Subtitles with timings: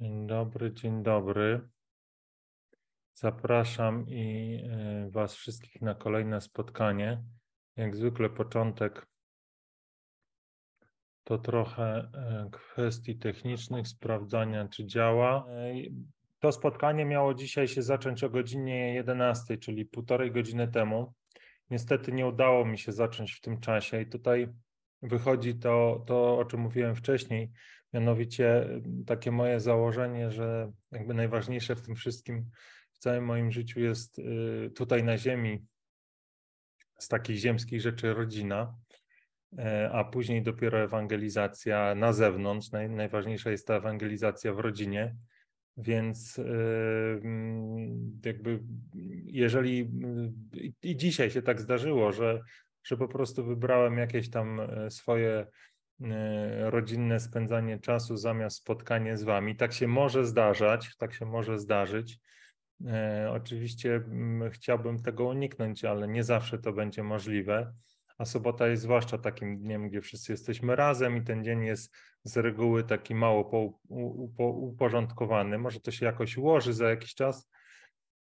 [0.00, 1.68] Dzień dobry, dzień dobry.
[3.14, 7.22] Zapraszam i e, Was wszystkich na kolejne spotkanie.
[7.76, 9.06] Jak zwykle początek
[11.24, 15.46] to trochę e, kwestii technicznych, sprawdzania czy działa.
[15.48, 15.74] E,
[16.38, 21.14] to spotkanie miało dzisiaj się zacząć o godzinie 11, czyli półtorej godziny temu.
[21.70, 24.48] Niestety nie udało mi się zacząć w tym czasie i tutaj
[25.02, 27.50] wychodzi to, to o czym mówiłem wcześniej,
[27.92, 28.68] mianowicie
[29.06, 32.50] takie moje założenie, że jakby najważniejsze w tym wszystkim,
[32.92, 35.66] w całym moim życiu jest y, tutaj na ziemi,
[36.98, 38.74] z takich ziemskich rzeczy rodzina,
[39.58, 42.72] e, a później dopiero ewangelizacja na zewnątrz.
[42.72, 45.16] Naj, najważniejsza jest ta ewangelizacja w rodzinie.
[45.76, 46.42] Więc y,
[47.22, 48.60] mm, jakby
[49.24, 49.90] jeżeli
[50.82, 52.40] i dzisiaj się tak zdarzyło, że,
[52.84, 55.46] że po prostu wybrałem jakieś tam swoje
[56.60, 59.56] rodzinne spędzanie czasu zamiast spotkanie z wami.
[59.56, 62.18] Tak się może zdarzać, tak się może zdarzyć.
[62.86, 67.72] E, oczywiście mm, chciałbym tego uniknąć, ale nie zawsze to będzie możliwe.
[68.18, 72.36] A sobota jest zwłaszcza takim dniem, gdzie wszyscy jesteśmy razem i ten dzień jest z
[72.36, 73.72] reguły taki mało
[74.38, 75.58] uporządkowany.
[75.58, 77.50] Może to się jakoś ułoży za jakiś czas,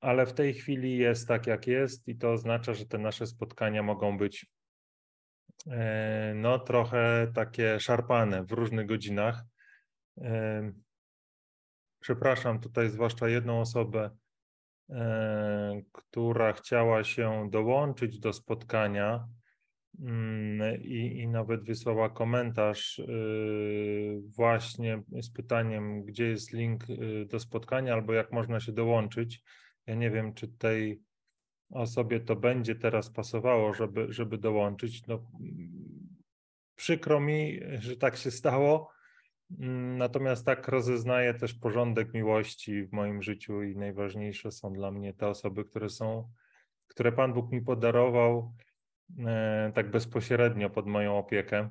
[0.00, 3.82] ale w tej chwili jest tak, jak jest, i to oznacza, że te nasze spotkania
[3.82, 4.48] mogą być e,
[6.34, 9.44] no trochę takie szarpane w różnych godzinach.
[10.18, 10.72] E,
[12.00, 14.10] przepraszam tutaj zwłaszcza jedną osobę,
[14.90, 19.28] e, która chciała się dołączyć do spotkania
[20.00, 23.00] mm, i, i nawet wysłała komentarz
[24.36, 26.84] właśnie z pytaniem, gdzie jest link
[27.26, 29.42] do spotkania albo jak można się dołączyć.
[29.86, 31.02] Ja nie wiem, czy tej
[31.70, 35.06] osobie to będzie teraz pasowało, żeby, żeby dołączyć.
[35.06, 35.30] No,
[36.76, 38.90] przykro mi, że tak się stało.
[39.96, 45.28] Natomiast tak rozeznaję też porządek miłości w moim życiu i najważniejsze są dla mnie te
[45.28, 46.30] osoby, które są,
[46.88, 48.54] które Pan Bóg mi podarował
[49.18, 51.70] e, tak bezpośrednio pod moją opiekę,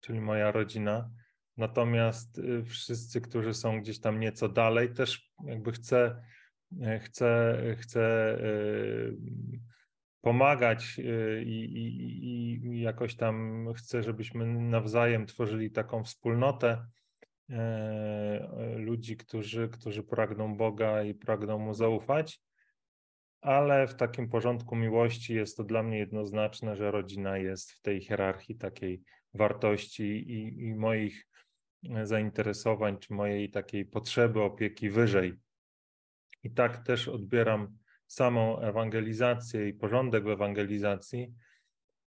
[0.00, 1.10] czyli moja rodzina.
[1.56, 6.22] Natomiast y, wszyscy, którzy są gdzieś tam nieco dalej, też jakby chcę
[7.00, 9.16] chcę, chcę y,
[10.20, 16.86] pomagać y, i, i, i jakoś tam chcę, żebyśmy nawzajem tworzyli taką wspólnotę
[17.50, 22.40] e, ludzi, którzy, którzy pragną Boga i pragną Mu zaufać,
[23.40, 28.00] ale w takim porządku miłości jest to dla mnie jednoznaczne, że rodzina jest w tej
[28.00, 29.02] hierarchii takiej
[29.34, 31.26] wartości i, i moich
[32.02, 35.34] zainteresowań, czy mojej takiej potrzeby opieki wyżej
[36.46, 41.34] i tak też odbieram samą ewangelizację i porządek w ewangelizacji.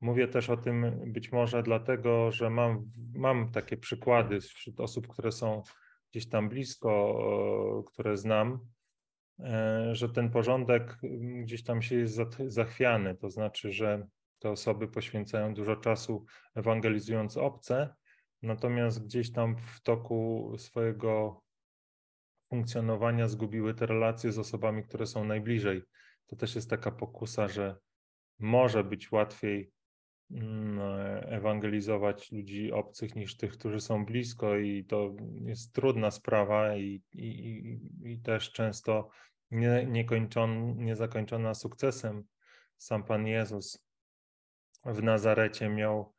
[0.00, 5.32] Mówię też o tym być może dlatego, że mam, mam takie przykłady wśród osób, które
[5.32, 5.62] są
[6.10, 8.58] gdzieś tam blisko, które znam,
[9.38, 10.98] e, że ten porządek
[11.42, 13.14] gdzieś tam się jest zachwiany.
[13.14, 14.06] To znaczy, że
[14.38, 17.94] te osoby poświęcają dużo czasu ewangelizując obce,
[18.42, 21.41] natomiast gdzieś tam w toku swojego
[22.52, 25.82] funkcjonowania zgubiły te relacje z osobami, które są najbliżej.
[26.26, 27.76] To też jest taka pokusa, że
[28.38, 29.72] może być łatwiej
[30.30, 30.78] mm,
[31.26, 37.80] ewangelizować ludzi obcych niż tych, którzy są blisko, i to jest trudna sprawa i, i,
[38.04, 39.10] i też często
[39.50, 39.86] nie,
[40.76, 42.24] niezakończona sukcesem.
[42.78, 43.86] Sam Pan Jezus
[44.84, 46.14] w Nazarecie miał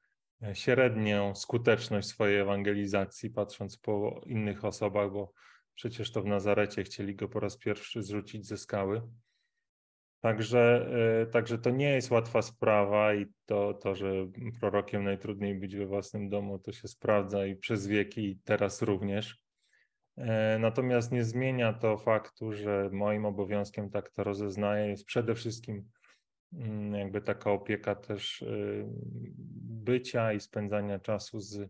[0.54, 5.34] średnią skuteczność swojej ewangelizacji, patrząc po innych osobach, bo
[5.76, 9.02] Przecież to w Nazarecie chcieli go po raz pierwszy zrzucić ze skały.
[10.24, 10.90] Także,
[11.22, 14.12] e, także to nie jest łatwa sprawa i to, to, że
[14.60, 19.44] prorokiem najtrudniej być we własnym domu, to się sprawdza i przez wieki, i teraz również.
[20.18, 25.90] E, natomiast nie zmienia to faktu, że moim obowiązkiem, tak to rozeznaję, jest przede wszystkim
[26.54, 28.46] mm, jakby taka opieka też e,
[29.84, 31.70] bycia i spędzania czasu z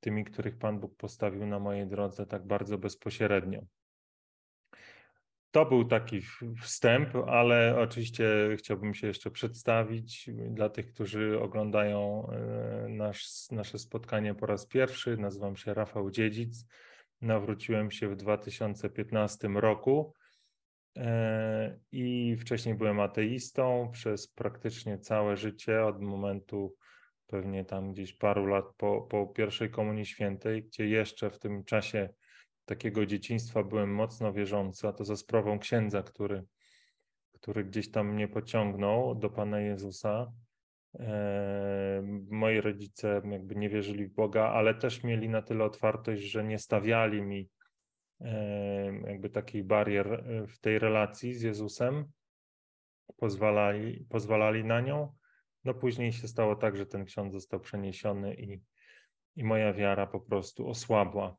[0.00, 3.62] tymi, których Pan Bóg postawił na mojej drodze tak bardzo bezpośrednio.
[5.50, 6.20] To był taki
[6.62, 8.26] wstęp, ale oczywiście
[8.58, 15.16] chciałbym się jeszcze przedstawić dla tych, którzy oglądają e, nasz, nasze spotkanie po raz pierwszy.
[15.16, 16.66] Nazywam się Rafał Dziedzic.
[17.20, 20.14] Nawróciłem się w 2015 roku
[20.96, 26.74] e, i wcześniej byłem ateistą przez praktycznie całe życie od momentu
[27.26, 32.08] pewnie tam gdzieś paru lat po, po pierwszej Komunii Świętej, gdzie jeszcze w tym czasie
[32.64, 36.44] takiego dzieciństwa byłem mocno wierzący, a to za sprawą księdza, który,
[37.32, 40.32] który gdzieś tam mnie pociągnął do Pana Jezusa.
[40.98, 46.44] E, moi rodzice jakby nie wierzyli w Boga, ale też mieli na tyle otwartość, że
[46.44, 47.48] nie stawiali mi
[49.06, 52.04] jakby takich barier w tej relacji z Jezusem,
[53.16, 55.12] pozwalali, pozwalali na nią.
[55.66, 58.60] No później się stało tak, że ten ksiądz został przeniesiony i,
[59.36, 61.36] i moja wiara po prostu osłabła.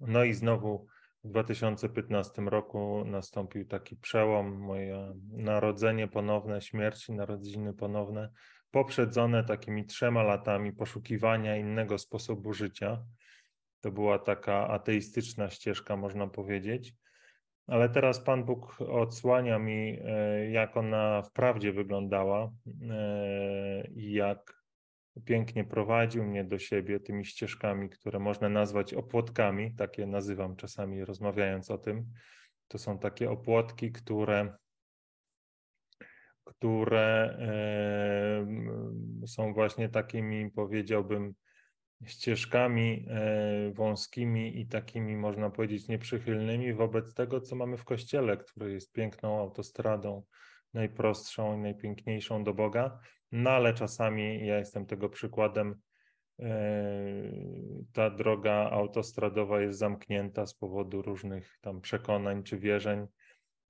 [0.00, 0.86] No i znowu
[1.24, 8.30] w 2015 roku nastąpił taki przełom, moje narodzenie ponowne, śmierć i narodziny ponowne,
[8.70, 13.04] poprzedzone takimi trzema latami poszukiwania innego sposobu życia.
[13.80, 16.94] To była taka ateistyczna ścieżka, można powiedzieć.
[17.72, 22.52] Ale teraz Pan Bóg odsłania mi, e, jak ona wprawdzie wyglądała
[22.90, 24.62] e, i jak
[25.24, 31.70] pięknie prowadził mnie do siebie tymi ścieżkami, które można nazwać opłotkami, takie nazywam czasami rozmawiając
[31.70, 32.04] o tym.
[32.68, 34.54] To są takie opłotki, które,
[36.44, 41.34] które e, są właśnie takimi, powiedziałbym,
[42.06, 48.72] ścieżkami e, wąskimi i takimi, można powiedzieć, nieprzychylnymi wobec tego, co mamy w Kościele, który
[48.72, 50.22] jest piękną autostradą,
[50.74, 52.98] najprostszą i najpiękniejszą do Boga.
[53.32, 55.74] No ale czasami ja jestem tego przykładem.
[56.40, 56.52] E,
[57.92, 63.06] ta droga autostradowa jest zamknięta z powodu różnych tam przekonań czy wierzeń.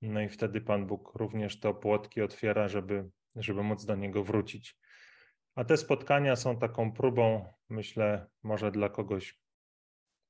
[0.01, 4.77] No i wtedy Pan Bóg również te opłotki otwiera, żeby, żeby móc do niego wrócić.
[5.55, 9.39] A te spotkania są taką próbą, myślę, może dla kogoś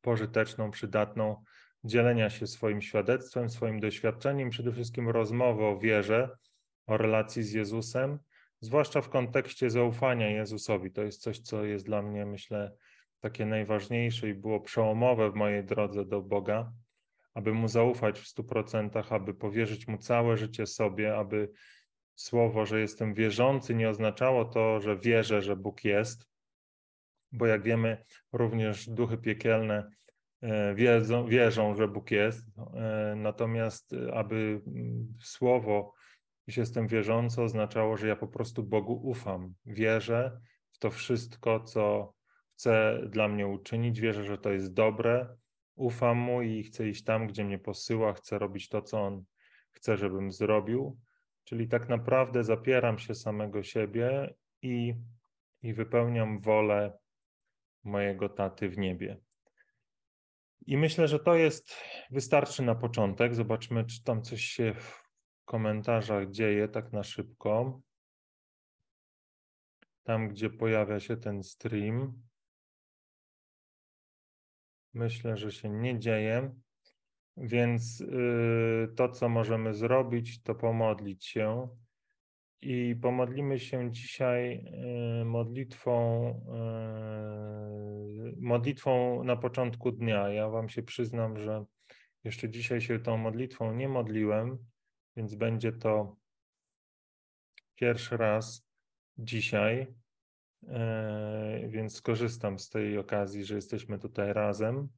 [0.02, 1.44] pożyteczną, przydatną,
[1.84, 6.30] dzielenia się swoim świadectwem, swoim doświadczeniem, przede wszystkim rozmowy o wierze,
[6.88, 8.20] o relacji z Jezusem,
[8.62, 10.92] zwłaszcza w kontekście zaufania Jezusowi.
[10.92, 12.76] To jest coś, co jest dla mnie, myślę,
[13.20, 16.72] takie najważniejsze i było przełomowe w mojej drodze do Boga,
[17.34, 21.52] aby mu zaufać w stu procentach, aby powierzyć mu całe życie sobie, aby
[22.16, 26.28] słowo, że jestem wierzący, nie oznaczało to, że wierzę, że Bóg jest,
[27.32, 29.90] bo jak wiemy, również duchy piekielne
[30.42, 32.46] e, wiedzą, wierzą, że Bóg jest.
[32.74, 35.94] E, natomiast, e, aby mm, słowo,
[36.48, 39.54] że jestem wierzący, oznaczało, że ja po prostu Bogu ufam.
[39.66, 42.14] Wierzę w to wszystko, co
[42.54, 44.00] chce dla mnie uczynić.
[44.00, 45.36] Wierzę, że to jest dobre.
[45.76, 48.14] Ufam mu i chcę iść tam, gdzie mnie posyła.
[48.14, 49.24] Chcę robić to, co on
[49.72, 50.98] chce, żebym zrobił.
[51.44, 54.96] Czyli tak naprawdę zapieram się samego siebie i,
[55.62, 56.98] i wypełniam wolę
[57.84, 59.18] mojego taty w niebie.
[60.66, 61.76] I myślę, że to jest,
[62.12, 63.36] wystarczy na początek.
[63.36, 65.04] Zobaczmy, czy tam coś się w
[65.46, 67.82] komentarzach dzieje tak na szybko.
[70.04, 72.24] Tam, gdzie pojawia się ten stream.
[74.94, 76.56] Myślę, że się nie dzieje.
[77.38, 81.68] Więc y, to, co możemy zrobić, to pomodlić się.
[82.62, 84.66] I pomodlimy się dzisiaj
[85.22, 86.30] y, modlitwą,
[88.30, 90.30] y, modlitwą na początku dnia.
[90.30, 91.66] Ja Wam się przyznam, że
[92.24, 94.58] jeszcze dzisiaj się tą modlitwą nie modliłem,
[95.16, 96.16] więc będzie to
[97.76, 98.68] pierwszy raz
[99.18, 99.94] dzisiaj.
[101.68, 104.90] Więc skorzystam z tej okazji, że jesteśmy tutaj razem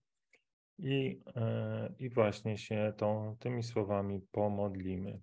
[0.77, 5.21] i, e, i właśnie się tą, tymi słowami pomodlimy.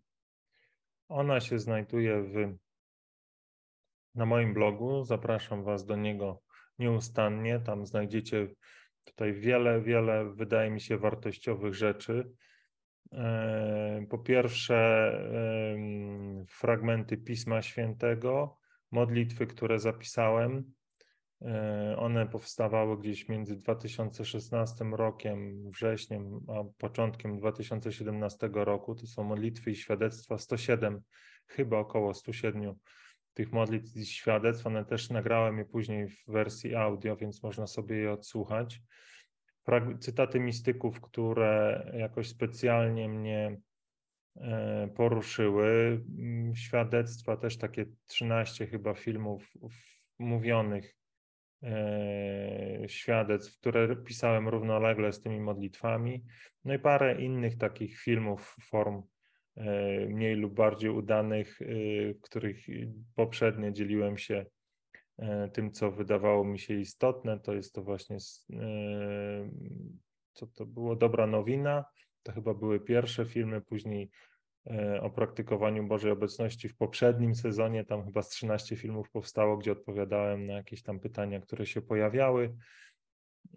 [1.09, 2.57] Ona się znajduje w,
[4.15, 5.05] na moim blogu.
[5.05, 6.43] Zapraszam Was do niego
[6.79, 7.61] nieustannie.
[7.61, 8.49] Tam znajdziecie
[9.05, 12.33] tutaj wiele, wiele, wydaje mi się, wartościowych rzeczy.
[13.13, 15.13] E, po pierwsze,
[16.49, 18.59] fragmenty Pisma Świętego,
[18.91, 20.73] modlitwy, które zapisałem,
[21.97, 28.95] one powstawały gdzieś między 2016 rokiem, wrześniem, a początkiem 2017 roku.
[28.95, 31.01] To są modlitwy i świadectwa 107,
[31.47, 32.75] chyba około 107
[33.35, 34.67] tych modlitw i świadectw.
[34.67, 38.83] One też nagrałem je później w wersji audio, więc można sobie je odsłuchać.
[40.01, 43.61] Cytaty mistyków, które jakoś specjalnie mnie
[44.37, 46.01] e, poruszyły.
[46.19, 49.53] Mm, świadectwa też takie 13 chyba filmów
[50.19, 51.02] mówionych E,
[52.87, 56.25] świadectw, które pisałem równolegle z tymi modlitwami,
[56.65, 59.03] no i parę innych takich filmów, form
[59.57, 59.63] e,
[60.07, 62.57] mniej lub bardziej udanych, w e, których
[63.15, 64.47] poprzednio dzieliłem się
[65.53, 67.41] tym, co wydawało mi się istotne.
[67.41, 68.17] To jest to właśnie,
[70.33, 71.85] co to było, dobra nowina.
[72.23, 74.32] To chyba były pierwsze filmy, później E,
[75.01, 77.85] o praktykowaniu Bożej obecności w poprzednim sezonie.
[77.85, 82.57] Tam chyba z 13 filmów powstało, gdzie odpowiadałem na jakieś tam pytania, które się pojawiały.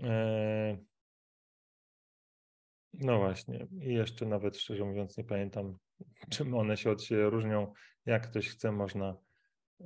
[0.03, 0.77] E,
[2.93, 5.77] no właśnie, i jeszcze nawet szczerze mówiąc nie pamiętam,
[6.33, 7.73] czym one się od siebie różnią.
[8.05, 9.17] Jak ktoś chce, można,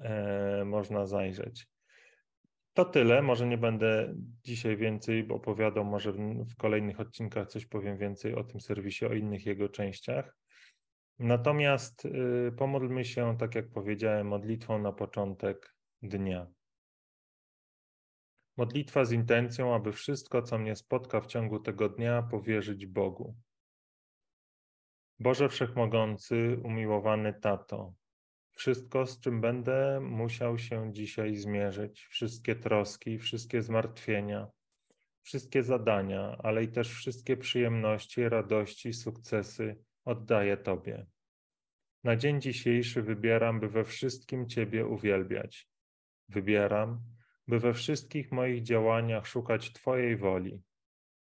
[0.02, 1.68] e, można zajrzeć.
[2.74, 3.22] to tyle.
[3.22, 6.12] Może nie będę dzisiaj więcej opowiadał, może
[6.44, 10.40] w kolejnych odcinkach coś powiem więcej o tym serwisie, o innych jego częściach.
[11.20, 16.48] Natomiast y, pomódlmy się, tak jak powiedziałem, modlitwą na początek dnia.
[18.58, 23.36] Modlitwa z intencją, aby wszystko, co mnie spotka w ciągu tego dnia, powierzyć Bogu.
[25.20, 27.94] Boże Wszechmogący, umiłowany Tato,
[28.52, 34.48] wszystko, z czym będę musiał się dzisiaj zmierzyć, wszystkie troski, wszystkie zmartwienia,
[35.22, 39.76] wszystkie zadania, ale i też wszystkie przyjemności, radości, sukcesy
[40.10, 41.06] oddaję Tobie.
[42.04, 45.70] Na dzień dzisiejszy wybieram, by we wszystkim Ciebie uwielbiać.
[46.30, 47.01] Wybieram,
[47.48, 50.62] by we wszystkich moich działaniach szukać Twojej woli,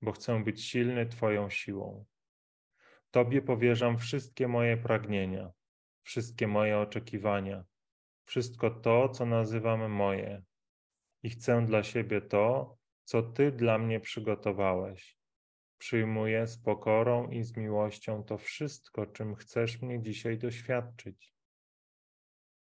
[0.01, 2.06] bo chcę być silny Twoją siłą.
[3.12, 5.51] Tobie powierzam wszystkie moje pragnienia,
[6.03, 7.63] wszystkie moje oczekiwania,
[8.25, 10.44] wszystko to, co nazywam moje.
[11.24, 15.16] I chcę dla siebie to, co Ty dla mnie przygotowałeś.
[15.77, 21.34] Przyjmuję z pokorą i z miłością to wszystko, czym chcesz mnie dzisiaj doświadczyć.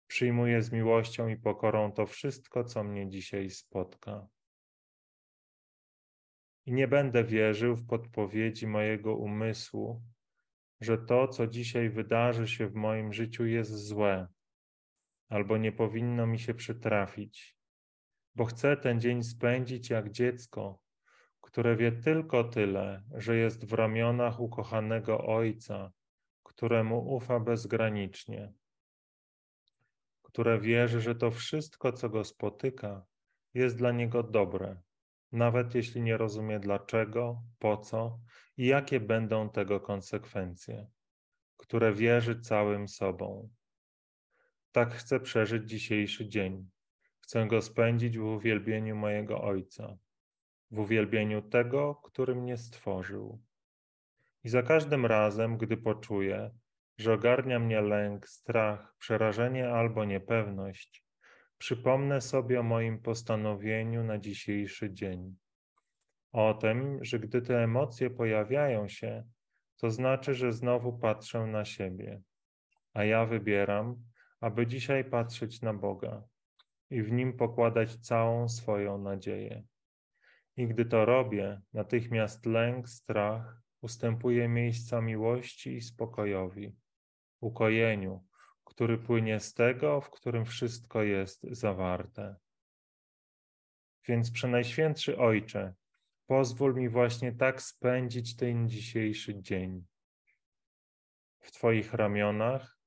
[0.07, 4.27] Przyjmuję z miłością i pokorą to wszystko, co mnie dzisiaj spotka.
[6.65, 10.01] I nie będę wierzył w podpowiedzi mojego umysłu,
[10.81, 14.27] że to, co dzisiaj wydarzy się w moim życiu, jest złe,
[15.29, 17.57] albo nie powinno mi się przytrafić,
[18.35, 20.84] bo chcę ten dzień spędzić jak dziecko,
[21.45, 25.91] które wie tylko tyle, że jest w ramionach ukochanego Ojca,
[26.43, 28.53] któremu ufa bezgranicznie,
[30.21, 33.05] które wierzy, że to wszystko, co go spotyka,
[33.53, 34.81] jest dla niego dobre,
[35.31, 38.19] nawet jeśli nie rozumie dlaczego, po co
[38.57, 40.87] i jakie będą tego konsekwencje,
[41.57, 43.49] które wierzy całym sobą.
[44.71, 46.69] Tak chcę przeżyć dzisiejszy dzień.
[47.19, 49.97] Chcę go spędzić w uwielbieniu mojego Ojca,
[50.75, 53.41] w uwielbieniu tego, który mnie stworzył.
[54.43, 56.51] I za każdym razem, gdy poczuję,
[56.97, 61.05] że ogarnia mnie lęk, strach, przerażenie albo niepewność,
[61.57, 65.35] przypomnę sobie o moim postanowieniu na dzisiejszy dzień
[66.35, 69.23] o tym, że gdy te emocje pojawiają się,
[69.77, 72.21] to znaczy, że znowu patrzę na siebie,
[72.93, 73.95] a ja wybieram,
[74.41, 76.23] aby dzisiaj patrzeć na Boga
[76.89, 79.63] i w nim pokładać całą swoją nadzieję.
[80.57, 86.75] I gdy to robię, natychmiast lęk, strach ustępuje miejsca miłości i spokojowi,
[87.41, 88.25] ukojeniu,
[88.63, 92.35] który płynie z tego, w którym wszystko jest zawarte.
[94.07, 95.73] Więc Przenajświętszy Ojcze,
[96.27, 99.85] Pozwól mi właśnie tak spędzić ten dzisiejszy dzień.
[101.39, 102.79] W Twoich ramionach,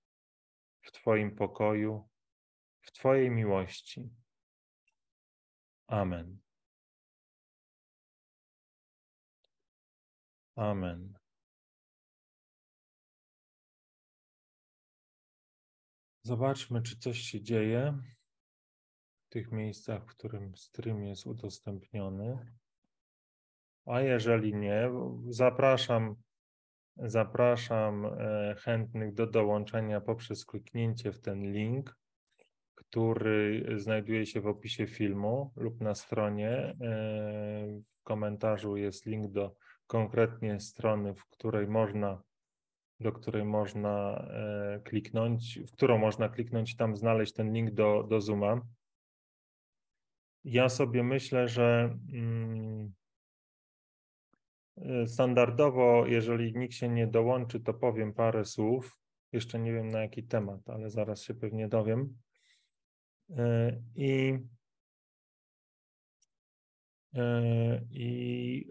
[0.81, 2.09] w Twoim pokoju,
[2.81, 4.11] w Twojej miłości.
[5.87, 6.39] Amen.
[10.59, 11.15] Amen.
[16.23, 17.99] Zobaczmy, czy coś się dzieje
[19.27, 22.57] w tych miejscach, w którym stream jest udostępniony.
[23.87, 24.91] A jeżeli nie,
[25.29, 26.17] zapraszam,
[26.97, 31.99] zapraszam e, chętnych do dołączenia poprzez kliknięcie w ten link,
[32.75, 36.51] który znajduje się w opisie filmu lub na stronie.
[36.51, 36.77] E,
[37.97, 39.57] w komentarzu jest link do
[39.89, 42.23] konkretnie strony, w której można,
[43.01, 48.21] do której można e, kliknąć, w którą można kliknąć, tam znaleźć ten link do, do
[48.21, 48.61] Zooma.
[50.45, 51.99] Ja sobie myślę, że.
[52.13, 52.93] Mm,
[54.83, 58.99] E, standardowo, jeżeli nikt się nie dołączy, to powiem parę słów.
[59.33, 62.19] Jeszcze nie wiem na jaki temat, ale zaraz się pewnie dowiem.
[63.37, 64.39] E, I,
[67.91, 68.71] i,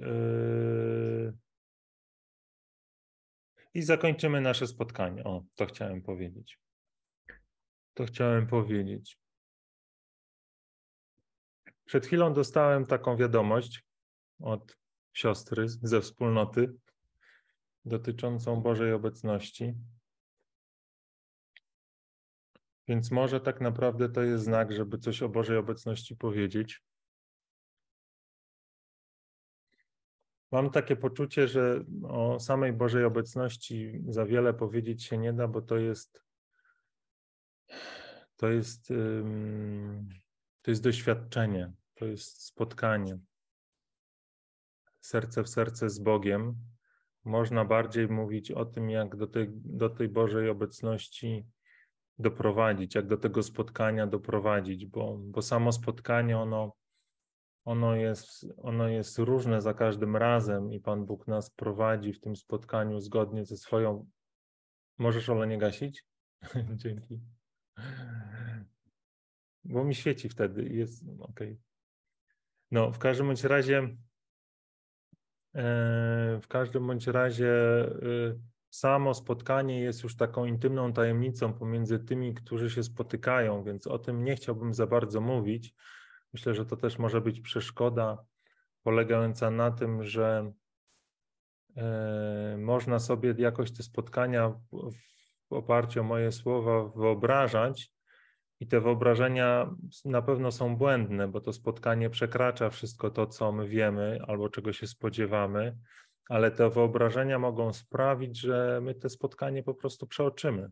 [3.73, 5.23] i zakończymy nasze spotkanie.
[5.23, 6.59] O, to chciałem powiedzieć.
[7.93, 9.19] To chciałem powiedzieć.
[11.85, 13.83] Przed chwilą dostałem taką wiadomość
[14.39, 14.77] od
[15.13, 16.73] siostry ze wspólnoty
[17.85, 19.73] dotyczącą Bożej obecności.
[22.87, 26.83] Więc może tak naprawdę to jest znak, żeby coś o Bożej obecności powiedzieć.
[30.51, 35.61] Mam takie poczucie, że o samej Bożej obecności za wiele powiedzieć się nie da, bo
[35.61, 36.27] to jest
[38.37, 38.87] to jest,
[40.61, 43.19] to jest doświadczenie, to jest spotkanie.
[45.01, 46.55] Serce w serce z Bogiem,
[47.23, 51.45] można bardziej mówić o tym, jak do tej, do tej Bożej obecności
[52.19, 56.75] doprowadzić, jak do tego spotkania doprowadzić, bo, bo samo spotkanie ono
[57.67, 62.35] ono jest, ono jest różne za każdym razem i Pan Bóg nas prowadzi w tym
[62.35, 64.09] spotkaniu zgodnie ze swoją.
[64.97, 66.05] Możesz Ola nie gasić?
[66.75, 67.19] Dzięki.
[69.63, 71.39] Bo mi świeci wtedy jest ok.
[72.71, 73.77] No, w każdym bądź razie,
[75.55, 77.51] e, w każdym bądź razie
[78.03, 83.99] y, samo spotkanie jest już taką intymną tajemnicą pomiędzy tymi, którzy się spotykają, więc o
[83.99, 85.75] tym nie chciałbym za bardzo mówić.
[86.37, 88.25] Myślę, że to też może być przeszkoda
[88.83, 90.51] polegająca na tym, że
[91.77, 94.49] e, można sobie jakoś te spotkania
[95.49, 97.91] w oparciu o moje słowa wyobrażać,
[98.59, 99.75] i te wyobrażenia
[100.05, 104.73] na pewno są błędne, bo to spotkanie przekracza wszystko to, co my wiemy albo czego
[104.73, 105.77] się spodziewamy,
[106.29, 110.71] ale te wyobrażenia mogą sprawić, że my te spotkanie po prostu przeoczymy,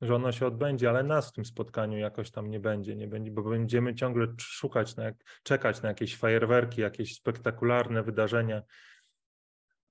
[0.00, 3.30] że ono się odbędzie, ale nas w tym spotkaniu jakoś tam nie będzie, nie będzie
[3.30, 5.04] bo będziemy ciągle szukać, na
[5.42, 8.62] czekać na jakieś fajerwerki, jakieś spektakularne wydarzenia.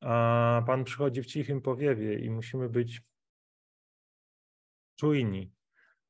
[0.01, 3.01] A Pan przychodzi w cichym powiewie i musimy być
[4.95, 5.51] czujni,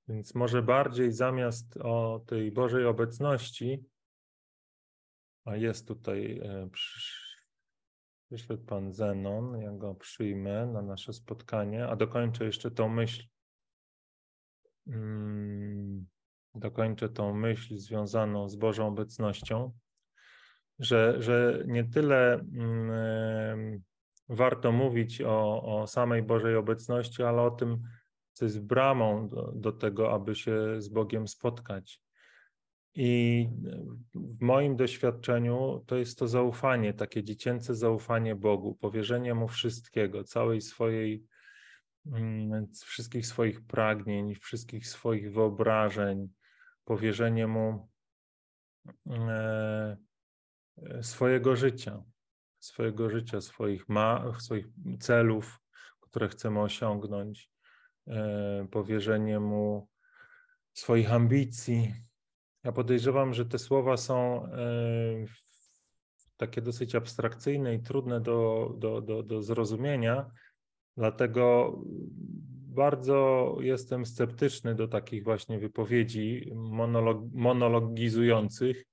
[0.07, 3.85] więc może bardziej zamiast o tej Bożej obecności,
[5.45, 6.69] a jest tutaj, e,
[8.29, 13.23] przyszedł Pan Zenon, ja go przyjmę na nasze spotkanie, a dokończę jeszcze tą myśl,
[16.55, 19.71] dokończę tą myśl związaną z Bożą obecnością,
[20.79, 23.83] że, że nie tyle hmm,
[24.29, 27.81] warto mówić o, o samej Bożej obecności, ale o tym,
[28.33, 32.01] co jest bramą do, do tego, aby się z Bogiem spotkać.
[32.95, 33.47] I
[34.15, 40.61] w moim doświadczeniu to jest to zaufanie, takie dziecięce zaufanie Bogu, powierzenie Mu wszystkiego, całej
[40.61, 41.34] swojej, mm,
[42.83, 46.29] wszystkich swoich pragnień, wszystkich swoich wyobrażeń,
[46.85, 47.89] powierzenie Mu
[49.09, 49.97] e,
[51.01, 52.03] swojego życia,
[52.59, 54.65] swojego życia, swoich, ma, swoich
[54.99, 55.59] celów,
[56.01, 57.51] które chcemy osiągnąć.
[58.07, 59.89] E, powierzenie mu
[60.73, 61.93] swoich ambicji.
[62.63, 64.55] Ja podejrzewam, że te słowa są e,
[66.37, 70.31] takie dosyć abstrakcyjne i trudne do, do, do, do zrozumienia,
[70.97, 71.75] dlatego
[72.75, 78.85] bardzo jestem sceptyczny do takich właśnie wypowiedzi monolog, monologizujących,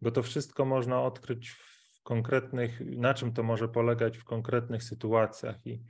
[0.00, 5.66] bo to wszystko można odkryć w konkretnych, na czym to może polegać w konkretnych sytuacjach
[5.66, 5.82] i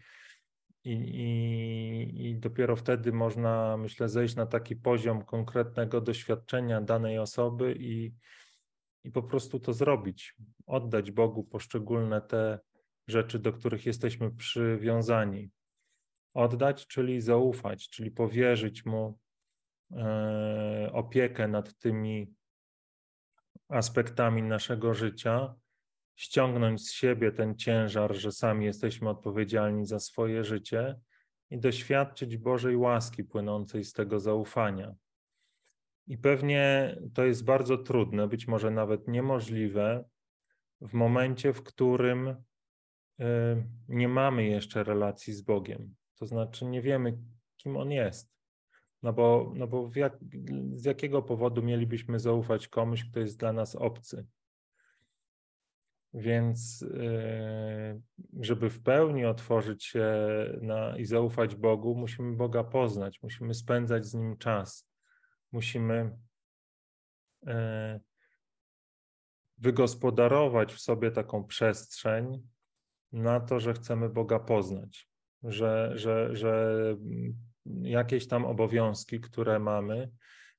[0.85, 7.75] i, i, I dopiero wtedy można, myślę, zejść na taki poziom konkretnego doświadczenia danej osoby
[7.79, 8.15] i,
[9.05, 10.35] i po prostu to zrobić.
[10.67, 12.59] Oddać Bogu poszczególne te
[13.09, 15.51] rzeczy, do których jesteśmy przywiązani.
[16.35, 19.19] Oddać, czyli zaufać, czyli powierzyć Mu
[19.93, 22.35] e, opiekę nad tymi
[23.69, 25.55] aspektami naszego życia
[26.17, 31.01] ściągnąć z siebie ten ciężar, że sami jesteśmy odpowiedzialni za swoje życie
[31.51, 34.95] i doświadczyć Bożej łaski płynącej z tego zaufania.
[36.07, 40.05] I pewnie to jest bardzo trudne, być może nawet niemożliwe,
[40.81, 42.37] w momencie, w którym y,
[43.89, 45.95] nie mamy jeszcze relacji z Bogiem.
[46.19, 47.19] To znaczy, nie wiemy,
[47.57, 48.35] kim On jest.
[49.03, 50.19] No bo, no bo jak,
[50.75, 54.27] z jakiego powodu mielibyśmy zaufać komuś, kto jest dla nas obcy?
[56.15, 58.03] Więc y,
[58.41, 60.07] żeby w pełni otworzyć się
[60.61, 64.89] na, i zaufać Bogu, musimy Boga poznać, musimy spędzać z Nim czas,
[65.53, 66.17] musimy
[67.49, 67.51] y,
[69.59, 72.49] wygospodarować w sobie taką przestrzeń
[73.13, 75.09] na to, że chcemy Boga poznać,
[75.45, 76.75] że, że, że
[77.83, 80.11] jakieś tam obowiązki, które mamy,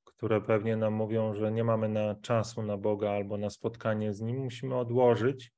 [0.03, 4.21] które pewnie nam mówią, że nie mamy na czasu na Boga albo na spotkanie z
[4.21, 5.53] Nim, musimy odłożyć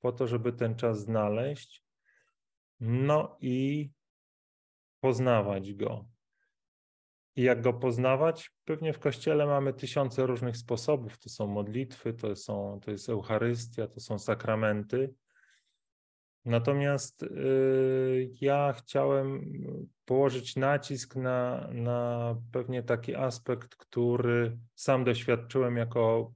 [0.00, 1.84] po to, żeby ten czas znaleźć,
[2.80, 3.90] no i
[5.00, 6.04] poznawać Go.
[7.36, 8.50] I jak Go poznawać?
[8.64, 11.18] Pewnie w Kościele mamy tysiące różnych sposobów.
[11.18, 15.14] To są modlitwy, to, są, to jest Eucharystia, to są sakramenty.
[16.46, 19.52] Natomiast y, ja chciałem
[20.04, 26.32] położyć nacisk na, na pewnie taki aspekt, który sam doświadczyłem jako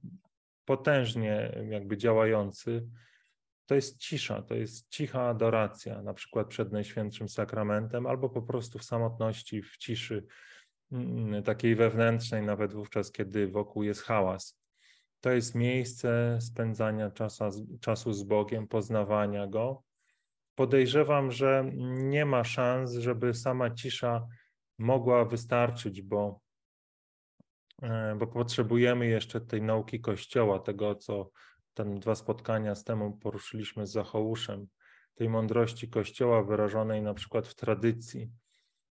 [0.65, 2.87] potężnie jakby działający.
[3.65, 8.79] To jest cisza, to jest cicha adoracja, na przykład przed Najświętszym Sakramentem, albo po prostu
[8.79, 10.25] w samotności, w ciszy
[10.91, 14.59] mm, takiej wewnętrznej, nawet wówczas, kiedy wokół jest hałas.
[15.21, 17.43] To jest miejsce spędzania czasu,
[17.81, 19.83] czasu z Bogiem, poznawania Go,
[20.61, 21.71] podejrzewam, że
[22.11, 24.27] nie ma szans, żeby sama cisza
[24.77, 26.39] mogła wystarczyć, bo,
[27.81, 31.31] e, bo potrzebujemy jeszcze tej nauki Kościoła, tego, co
[31.73, 34.67] tam dwa spotkania z temu poruszyliśmy z Zachołuszem,
[35.15, 38.29] tej mądrości Kościoła wyrażonej na przykład w tradycji,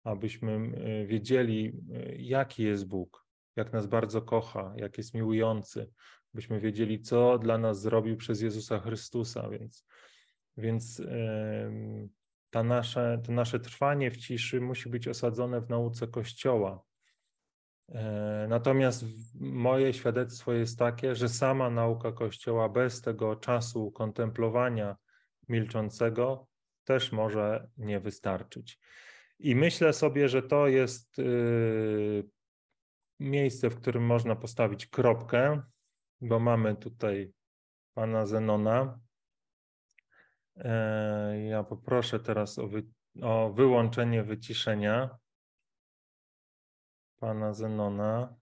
[0.04, 3.26] abyśmy e, wiedzieli, e, jaki jest Bóg,
[3.56, 5.92] jak nas bardzo kocha, jak jest miłujący,
[6.34, 9.86] byśmy wiedzieli, co dla nas zrobił przez Jezusa Chrystusa, więc,
[10.58, 11.02] więc
[12.50, 16.84] ta nasze, to nasze trwanie w ciszy musi być osadzone w nauce Kościoła.
[17.90, 19.06] E, natomiast
[19.40, 24.96] moje świadectwo jest takie, że sama nauka Kościoła bez tego czasu kontemplowania
[25.50, 26.48] milczącego
[26.84, 28.80] też może nie wystarczyć.
[29.40, 32.30] I myślę sobie, że to jest y,
[33.20, 35.62] miejsce, w którym można postawić kropkę,
[36.22, 37.34] bo mamy tutaj
[37.94, 39.00] pana Zenona.
[40.58, 42.84] E, ja poproszę teraz o, wy,
[43.22, 45.18] o wyłączenie wyciszenia
[47.20, 48.36] pana Zenona.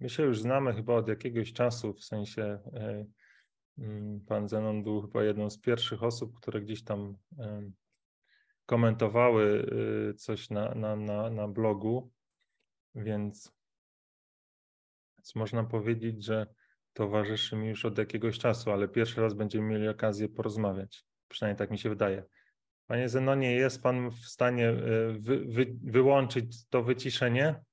[0.00, 2.42] My się już znamy chyba od jakiegoś czasu, w sensie
[2.72, 3.06] e,
[3.78, 7.70] mm, pan Zenon był chyba jedną z pierwszych osób, które gdzieś tam e,
[8.66, 9.66] komentowały
[10.16, 12.12] coś na, na, na, na blogu,
[12.94, 13.52] więc,
[15.18, 16.46] więc można powiedzieć, że
[16.94, 21.04] towarzyszy mi już od jakiegoś czasu, ale pierwszy raz będziemy mieli okazję porozmawiać.
[21.28, 22.24] Przynajmniej tak mi się wydaje.
[22.86, 24.74] Panie Zenonie, jest Pan w stanie e,
[25.12, 27.64] wy, wy, wyłączyć to wyciszenie?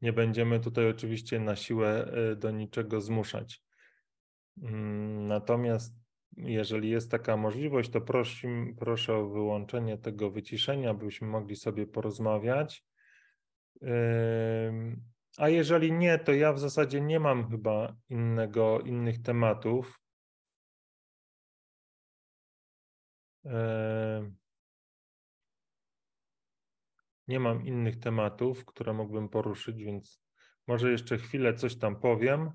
[0.00, 3.62] Nie będziemy tutaj oczywiście na siłę e, do niczego zmuszać.
[4.62, 5.94] Mm, natomiast
[6.36, 12.84] jeżeli jest taka możliwość, to prosi, proszę o wyłączenie tego wyciszenia, byśmy mogli sobie porozmawiać.
[15.36, 20.00] A jeżeli nie, to ja w zasadzie nie mam chyba innego, innych tematów.
[27.28, 30.22] Nie mam innych tematów, które mógłbym poruszyć, więc
[30.66, 32.50] może jeszcze chwilę coś tam powiem.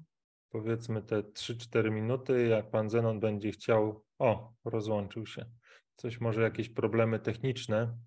[0.49, 2.47] Powiedzmy te 3-4 minuty.
[2.47, 4.05] Jak pan Zenon będzie chciał.
[4.19, 5.45] O, rozłączył się.
[5.95, 7.97] Coś może jakieś problemy techniczne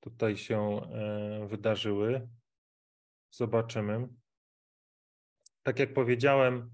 [0.00, 2.28] tutaj się e, wydarzyły.
[3.30, 4.08] Zobaczymy.
[5.62, 6.70] Tak jak powiedziałem,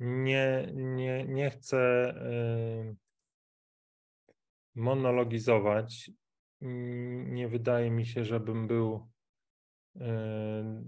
[0.00, 2.94] nie, nie, nie chcę e,
[4.74, 6.10] monologizować.
[6.60, 9.08] Nie wydaje mi się, żebym był
[9.96, 10.82] e,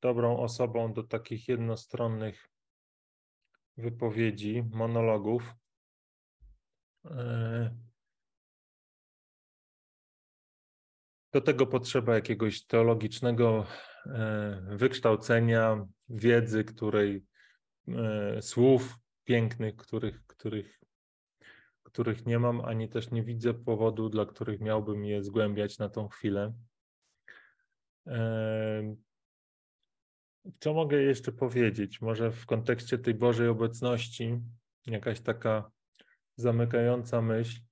[0.00, 2.50] dobrą osobą do takich jednostronnych
[3.76, 5.54] wypowiedzi, monologów.
[11.36, 13.66] Do tego potrzeba jakiegoś teologicznego
[14.06, 17.24] e, wykształcenia, wiedzy, której
[17.88, 20.80] e, słów pięknych, których, których,
[21.82, 26.08] których nie mam, ani też nie widzę powodu, dla których miałbym je zgłębiać na tą
[26.08, 26.54] chwilę.
[28.06, 28.96] E,
[30.60, 32.00] co mogę jeszcze powiedzieć?
[32.00, 34.40] Może w kontekście tej Bożej obecności,
[34.86, 35.70] jakaś taka
[36.36, 37.65] zamykająca myśl.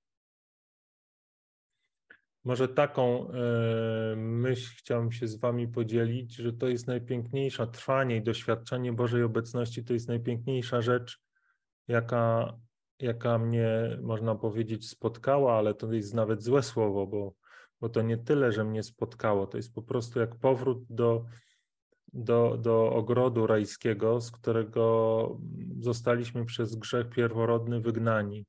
[2.45, 8.23] Może taką e, myśl chciałbym się z Wami podzielić, że to jest najpiękniejsza trwanie i
[8.23, 11.19] doświadczenie Bożej obecności to jest najpiękniejsza rzecz,
[11.87, 12.53] jaka,
[12.99, 17.33] jaka mnie, można powiedzieć, spotkała, ale to jest nawet złe słowo, bo,
[17.81, 21.25] bo to nie tyle, że mnie spotkało, to jest po prostu jak powrót do,
[22.13, 25.37] do, do ogrodu rajskiego, z którego
[25.79, 28.45] zostaliśmy przez grzech pierworodny wygnani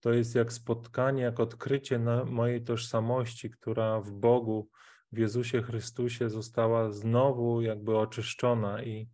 [0.00, 4.68] to jest jak spotkanie, jak odkrycie mojej tożsamości, która w Bogu,
[5.12, 9.08] w Jezusie Chrystusie została znowu jakby oczyszczona i,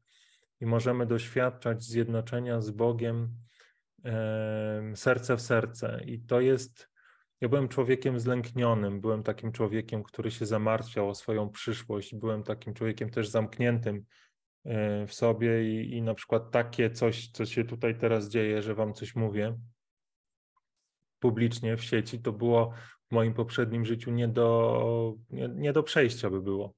[0.60, 3.30] i możemy doświadczać zjednoczenia z Bogiem
[4.04, 6.00] e, serce w serce.
[6.04, 6.88] I to jest,
[7.40, 12.74] ja byłem człowiekiem zlęknionym, byłem takim człowiekiem, który się zamartwiał o swoją przyszłość, byłem takim
[12.74, 14.04] człowiekiem też zamkniętym
[15.06, 18.94] w sobie i, i na przykład takie coś, co się tutaj teraz dzieje, że wam
[18.94, 19.58] coś mówię,
[21.18, 22.72] publicznie w sieci, to było
[23.08, 26.74] w moim poprzednim życiu nie do, nie, nie do przejścia by było.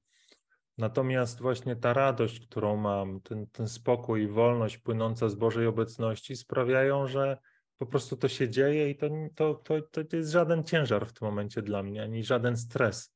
[0.77, 6.35] Natomiast właśnie ta radość, którą mam, ten, ten spokój i wolność płynąca z Bożej obecności
[6.35, 7.37] sprawiają, że
[7.77, 11.27] po prostu to się dzieje i to, to, to, to jest żaden ciężar w tym
[11.27, 13.15] momencie dla mnie, ani żaden stres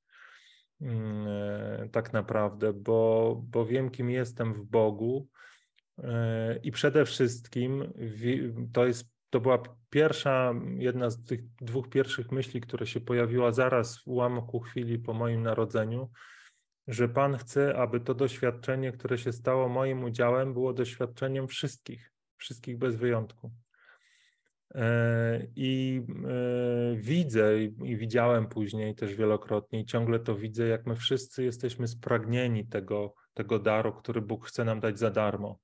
[0.82, 5.28] mm, e, tak naprawdę, bo, bo wiem, kim jestem w Bogu
[5.98, 7.94] e, i przede wszystkim
[8.74, 14.00] to jest to była pierwsza, jedna z tych dwóch pierwszych myśli, które się pojawiła zaraz
[14.00, 16.10] w ułamku chwili po moim narodzeniu,
[16.88, 22.78] że Pan chce, aby to doświadczenie, które się stało moim udziałem, było doświadczeniem wszystkich, wszystkich
[22.78, 23.52] bez wyjątku.
[24.76, 30.96] E, I e, widzę, i widziałem później też wielokrotnie, i ciągle to widzę, jak my
[30.96, 35.60] wszyscy jesteśmy spragnieni tego tego daru, który Bóg chce nam dać za darmo,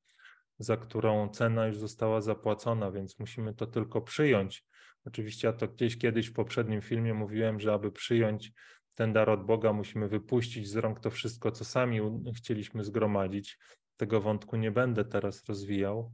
[0.60, 4.65] za którą cena już została zapłacona, więc musimy to tylko przyjąć.
[5.06, 8.52] Oczywiście ja to gdzieś kiedyś w poprzednim filmie mówiłem, że aby przyjąć
[8.95, 12.00] ten dar od Boga, musimy wypuścić z rąk to wszystko, co sami
[12.36, 13.58] chcieliśmy zgromadzić.
[13.98, 16.12] Tego wątku nie będę teraz rozwijał.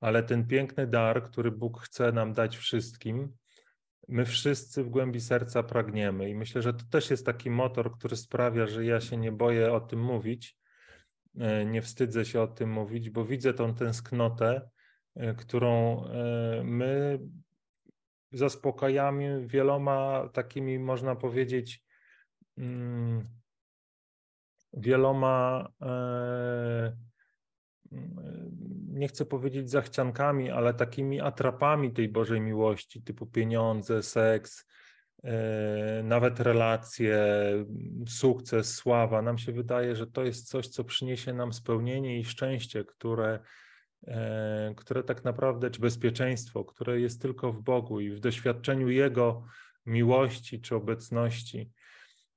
[0.00, 3.32] Ale ten piękny dar, który Bóg chce nam dać wszystkim,
[4.08, 6.30] my wszyscy w głębi serca pragniemy.
[6.30, 9.72] I myślę, że to też jest taki motor, który sprawia, że ja się nie boję
[9.72, 10.59] o tym mówić,
[11.66, 14.70] nie wstydzę się o tym mówić, bo widzę tą tęsknotę,
[15.16, 17.20] e, którą e, my
[18.32, 21.84] zaspokajamy wieloma takimi, można powiedzieć,
[22.58, 23.28] mm,
[24.72, 25.68] wieloma,
[28.88, 34.66] nie chcę powiedzieć zachciankami, ale takimi atrapami tej Bożej miłości, typu pieniądze, seks,
[36.04, 37.18] nawet relacje,
[38.08, 39.22] sukces, sława.
[39.22, 43.38] Nam się wydaje, że to jest coś, co przyniesie nam spełnienie i szczęście, które
[44.06, 49.44] E, które tak naprawdę, czy bezpieczeństwo, które jest tylko w Bogu i w doświadczeniu Jego
[49.86, 51.70] miłości czy obecności.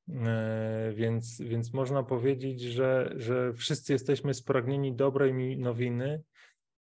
[0.09, 6.21] E, więc, więc można powiedzieć, że, że wszyscy jesteśmy spragnieni dobrej nowiny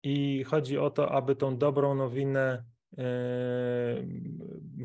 [0.03, 2.76] i chodzi o to, aby tą dobrą nowinę e,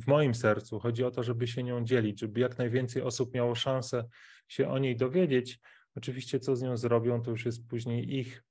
[0.01, 3.55] w moim sercu, chodzi o to, żeby się nią dzielić, żeby jak najwięcej osób miało
[3.55, 4.03] szansę
[4.47, 5.59] się o niej dowiedzieć.
[5.95, 8.43] Oczywiście, co z nią zrobią, to już jest później ich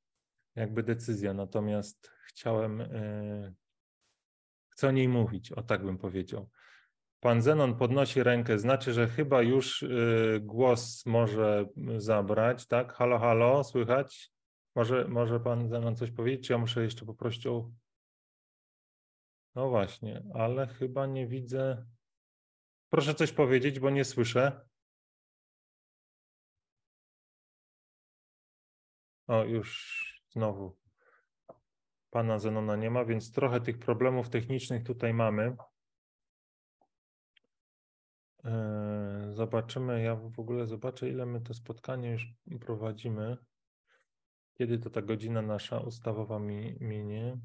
[0.56, 3.52] jakby decyzja, natomiast chciałem, e,
[4.68, 6.50] chcę o niej mówić, o tak bym powiedział.
[7.20, 9.86] Pan Zenon podnosi rękę, znaczy, że chyba już e,
[10.40, 12.92] głos może zabrać, tak?
[12.92, 14.32] Halo, halo, słychać?
[14.74, 17.70] Może, może pan Zenon coś powiedzieć, czy ja muszę jeszcze poprosić o...
[19.54, 21.86] No właśnie, ale chyba nie widzę...
[22.90, 24.68] Proszę coś powiedzieć, bo nie słyszę.
[29.26, 30.76] O, już Znowu
[32.10, 35.56] pana Zenona nie ma, więc trochę tych problemów technicznych tutaj mamy.
[38.44, 42.26] E, zobaczymy, ja w ogóle zobaczę, ile my to spotkanie już
[42.60, 43.36] prowadzimy.
[44.54, 47.38] Kiedy to ta godzina nasza ustawowa mi, minie?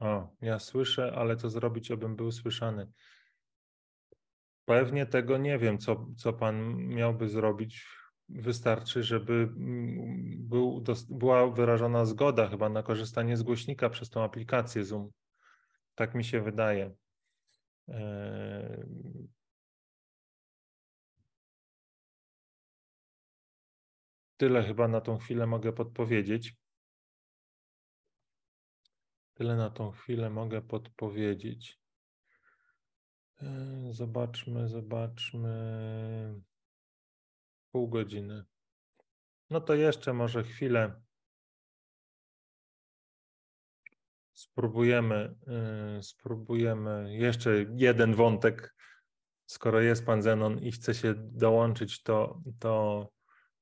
[0.00, 2.92] O, ja słyszę, ale co zrobić, abym był słyszany?
[4.64, 7.86] Pewnie tego nie wiem, co, co pan miałby zrobić
[8.28, 14.84] wystarczy, żeby mm, był, była wyrażona zgoda chyba na korzystanie z głośnika przez tą aplikację
[14.84, 15.10] Zoom.
[15.94, 16.94] Tak mi się wydaje.
[17.88, 18.86] E,
[24.36, 26.59] tyle chyba na tą chwilę mogę podpowiedzieć.
[29.40, 31.78] Tyle na tą chwilę mogę podpowiedzieć.
[33.42, 33.46] E,
[33.90, 35.54] zobaczmy, zobaczmy
[37.72, 38.44] pół godziny.
[39.50, 41.02] No to jeszcze może chwilę
[44.34, 45.34] spróbujemy,
[45.96, 48.74] yy, spróbujemy jeszcze jeden wątek.
[49.46, 53.08] Skoro jest pan Zenon i chce się dołączyć, to, to,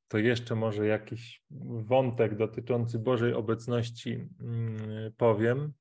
[0.08, 1.42] to jeszcze może jakiś
[1.80, 5.72] wątek dotyczący Bożej obecności yy, powiem.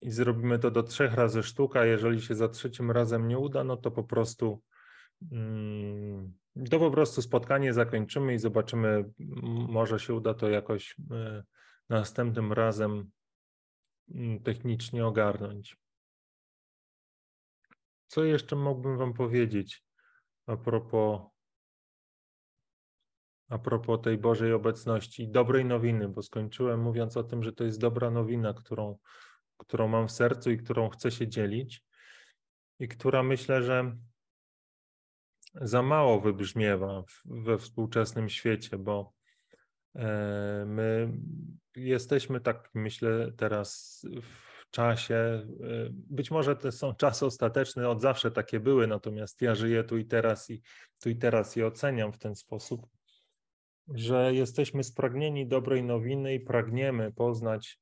[0.00, 1.84] I zrobimy to do trzech razy sztuka.
[1.84, 4.62] Jeżeli się za trzecim razem nie uda, no to po prostu
[5.30, 6.30] yy,
[6.70, 9.04] to po prostu spotkanie zakończymy i zobaczymy,
[9.68, 11.44] może się uda to jakoś e,
[11.88, 13.10] następnym razem
[14.14, 15.76] mm, technicznie ogarnąć.
[18.06, 19.84] Co jeszcze mógłbym Wam powiedzieć
[20.46, 21.20] a propos,
[23.48, 27.64] a propos tej Bożej obecności i dobrej nowiny, bo skończyłem mówiąc o tym, że to
[27.64, 28.98] jest dobra nowina, którą,
[29.56, 31.84] którą mam w sercu i którą chcę się dzielić
[32.78, 33.96] i która myślę, że
[35.54, 39.12] za mało wybrzmiewa we współczesnym świecie, bo
[39.94, 41.12] e, my
[41.76, 45.46] jesteśmy tak, myślę, teraz w czasie, e,
[45.90, 50.04] być może to są czasy ostateczne, od zawsze takie były, natomiast ja żyję tu i
[50.04, 50.62] teraz i
[51.02, 52.86] tu i teraz je oceniam w ten sposób,
[53.88, 57.78] że jesteśmy spragnieni dobrej nowiny i pragniemy poznać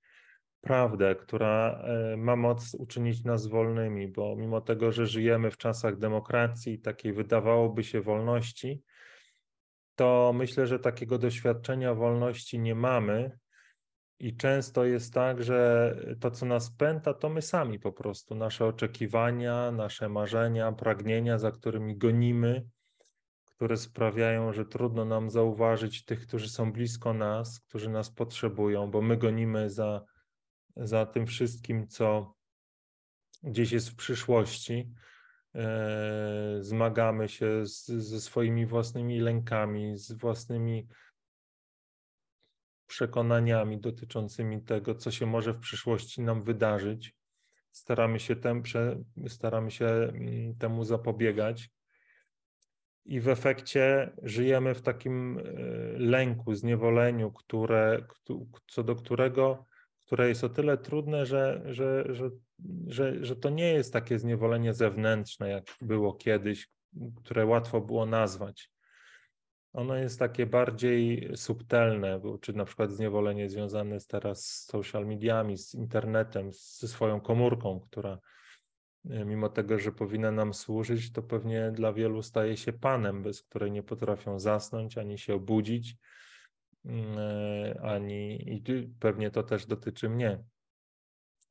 [0.60, 5.98] prawdę, która e, ma moc uczynić nas wolnymi, bo mimo tego, że żyjemy w czasach
[5.98, 8.82] demokracji, takiej wydawałoby się wolności,
[9.94, 13.38] to myślę, że takiego doświadczenia wolności nie mamy.
[14.18, 18.66] I często jest tak, że to, co nas pęta, to my sami po prostu, nasze
[18.66, 22.64] oczekiwania, nasze marzenia, pragnienia, za którymi gonimy,
[23.64, 29.02] które sprawiają, że trudno nam zauważyć tych, którzy są blisko nas, którzy nas potrzebują, bo
[29.02, 30.04] my gonimy za
[30.76, 32.34] za tym wszystkim, co
[33.42, 34.90] gdzieś jest w przyszłości,
[35.54, 40.88] e, zmagamy się z, ze swoimi własnymi lękami, z własnymi
[42.86, 47.14] przekonaniami dotyczącymi tego, co się może w przyszłości nam wydarzyć.
[47.72, 48.62] Staramy się, tem,
[49.28, 51.73] staramy się mm, temu zapobiegać
[53.04, 55.42] i w efekcie żyjemy w takim e,
[55.98, 58.06] lęku, zniewoleniu, które,
[58.66, 59.64] co do którego,
[60.06, 62.30] które jest o tyle trudne, że, że, że,
[62.86, 66.68] że, że to nie jest takie zniewolenie zewnętrzne, jak było kiedyś,
[67.16, 68.70] które łatwo było nazwać.
[69.72, 75.58] Ono jest takie bardziej subtelne, czy na przykład zniewolenie związane jest teraz z social mediami,
[75.58, 78.18] z internetem, ze swoją komórką, która
[79.04, 83.72] mimo tego, że powinna nam służyć, to pewnie dla wielu staje się panem, bez której
[83.72, 85.96] nie potrafią zasnąć ani się obudzić,
[86.84, 88.62] mm, e, ani i
[89.00, 90.44] pewnie to też dotyczy mnie.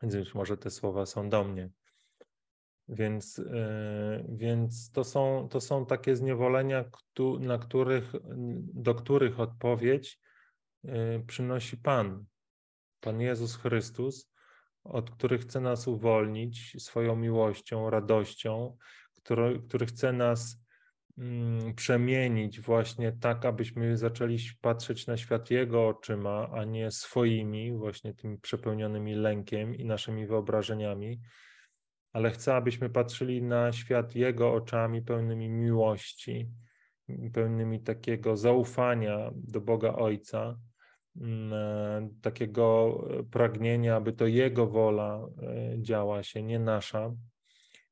[0.02, 1.70] Więc już może te słowa są do mnie.
[2.88, 6.86] Więc, e, więc to, są, to są takie zniewolenia,
[7.40, 8.14] na których,
[8.74, 10.20] do których odpowiedź
[11.28, 12.26] przynosi Pan,
[13.00, 14.33] Pan Jezus Chrystus,
[14.84, 18.78] od których chce nas uwolnić swoją miłością, radością,
[19.16, 20.64] który, który chce nas
[21.18, 28.14] mm, przemienić właśnie tak, abyśmy zaczęli patrzeć na świat Jego oczyma, a nie swoimi, właśnie
[28.14, 31.20] tymi przepełnionymi lękiem i naszymi wyobrażeniami,
[32.14, 36.50] ale chce, abyśmy patrzyli na świat Jego oczami pełnymi miłości,
[37.34, 40.60] pełnymi takiego zaufania do Boga Ojca
[42.22, 42.98] takiego
[43.32, 47.14] pragnienia, aby to Jego wola e, działa się, nie nasza,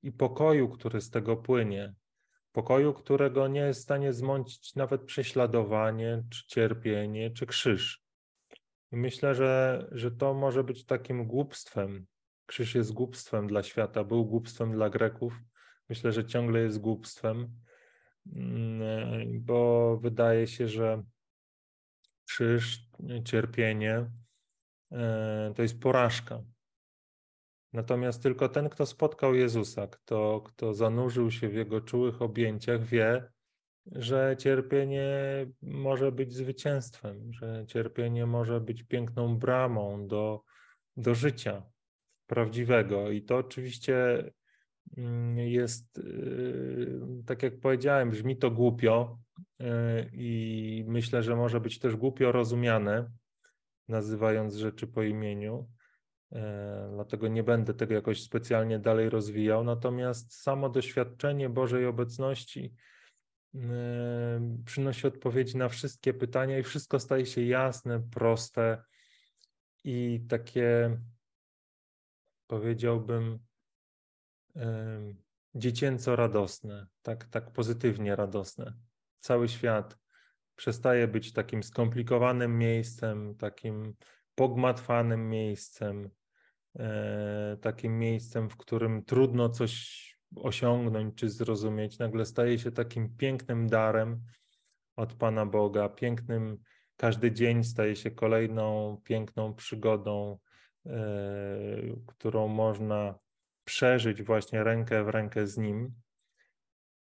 [0.03, 1.93] i pokoju, który z tego płynie.
[2.51, 8.03] Pokoju, którego nie jest w stanie zmącić nawet prześladowanie, czy cierpienie, czy krzyż.
[8.91, 12.05] I myślę, że, że to może być takim głupstwem.
[12.45, 15.33] Krzyż jest głupstwem dla świata, był głupstwem dla Greków.
[15.89, 17.55] Myślę, że ciągle jest głupstwem,
[18.35, 21.03] mm, e, bo wydaje się, że
[22.27, 22.90] krzyż,
[23.23, 24.11] cierpienie
[24.91, 26.43] e, to jest porażka.
[27.73, 33.31] Natomiast tylko ten, kto spotkał Jezusa, kto, kto zanurzył się w jego czułych objęciach, wie,
[33.85, 35.07] że cierpienie
[35.61, 40.43] może być zwycięstwem, że cierpienie może być piękną bramą do,
[40.97, 41.63] do życia
[42.27, 43.11] prawdziwego.
[43.11, 44.23] I to oczywiście
[45.35, 49.17] jest, y, tak jak powiedziałem, brzmi to głupio,
[49.61, 53.11] E, i myślę, że może być też głupio rozumiane,
[53.87, 55.69] nazywając rzeczy po imieniu.
[56.31, 59.63] E, dlatego nie będę tego jakoś specjalnie dalej rozwijał.
[59.63, 62.73] Natomiast samo doświadczenie Bożej obecności
[63.55, 63.59] e,
[64.65, 68.83] przynosi odpowiedzi na wszystkie pytania i wszystko staje się jasne, proste
[69.83, 70.97] i takie,
[72.47, 73.39] powiedziałbym,
[75.55, 78.73] dziecięco radosne, tak, tak pozytywnie radosne.
[79.19, 79.97] Cały świat
[80.55, 83.93] przestaje być takim skomplikowanym miejscem, takim
[84.35, 86.09] pogmatwanym miejscem,
[86.79, 90.01] e, takim miejscem, w którym trudno coś
[90.35, 94.21] osiągnąć czy zrozumieć, nagle staje się takim pięknym darem
[94.95, 96.57] od Pana Boga, pięknym,
[96.97, 100.39] każdy dzień staje się kolejną piękną przygodą,
[100.85, 100.91] e,
[102.07, 103.19] którą można
[103.63, 105.93] przeżyć właśnie rękę w rękę z Nim.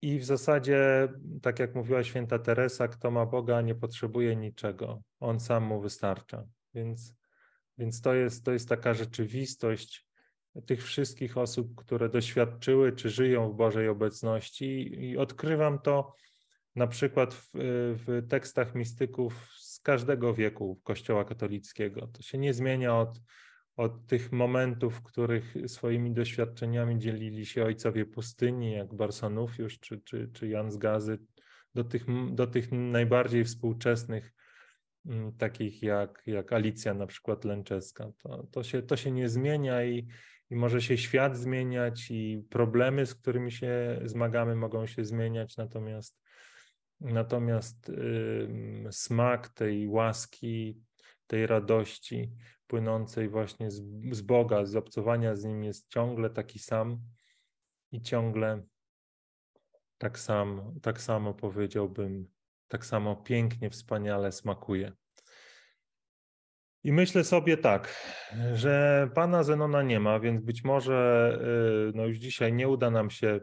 [0.02, 1.08] I w zasadzie,
[1.42, 5.02] tak jak mówiła święta Teresa, kto ma Boga, nie potrzebuje niczego.
[5.20, 6.44] On sam mu wystarcza.
[6.74, 7.14] Więc,
[7.78, 10.08] więc to, jest, to jest taka rzeczywistość
[10.66, 14.96] tych wszystkich osób, które doświadczyły czy żyją w Bożej obecności.
[15.06, 16.16] I odkrywam to
[16.76, 17.50] na przykład w,
[18.06, 22.08] w tekstach mistyków z każdego wieku Kościoła katolickiego.
[22.08, 23.22] To się nie zmienia od
[23.78, 30.30] od tych momentów, w których swoimi doświadczeniami dzielili się ojcowie pustyni, jak Barsanufiusz czy, czy,
[30.34, 31.20] czy Jan z Gazy,
[31.76, 34.34] do tych, do tych najbardziej współczesnych,
[35.06, 38.12] mm, takich jak, jak Alicja na przykład Lęczeska.
[38.24, 40.08] To, to, się, to się nie zmienia i,
[40.50, 46.22] i może się świat zmieniać i problemy, z którymi się zmagamy, mogą się zmieniać, natomiast,
[47.00, 50.82] natomiast yy, smak tej łaski,
[51.28, 52.32] tej radości
[52.72, 57.00] płynącej właśnie z, z Boga, z obcowania z Nim jest ciągle taki sam
[57.92, 58.64] i ciągle
[59.98, 62.28] tak, sam, tak samo powiedziałbym,
[62.68, 64.92] tak samo pięknie, wspaniale smakuje.
[66.84, 67.96] I myślę sobie tak,
[68.54, 71.40] że pana Zenona nie ma, więc być może
[71.90, 73.40] y, no już dzisiaj nie uda nam się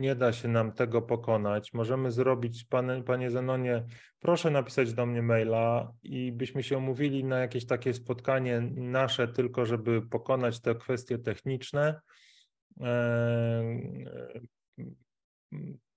[0.00, 3.84] nie da się nam tego pokonać, możemy zrobić, panie, panie Zenonie,
[4.20, 9.66] proszę napisać do mnie maila i byśmy się umówili na jakieś takie spotkanie nasze, tylko
[9.66, 12.00] żeby pokonać te kwestie techniczne.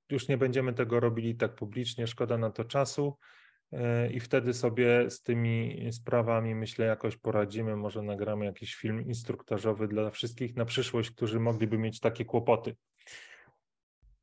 [0.10, 3.18] Już nie będziemy tego robili tak publicznie, szkoda na to czasu.
[4.12, 7.76] I wtedy sobie z tymi sprawami, myślę, jakoś poradzimy.
[7.76, 12.76] Może nagramy jakiś film instruktażowy dla wszystkich na przyszłość, którzy mogliby mieć takie kłopoty.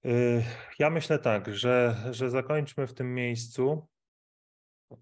[0.06, 0.44] Y,
[0.78, 3.88] ja myślę tak, że, że zakończmy w tym miejscu.
[4.92, 4.96] Y,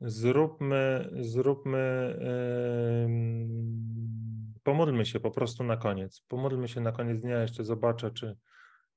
[0.00, 2.18] zróbmy, zróbmy,
[4.62, 6.22] pomódlmy się po prostu na koniec.
[6.28, 8.36] Pomódlmy się na koniec dnia, jeszcze zobaczę, czy,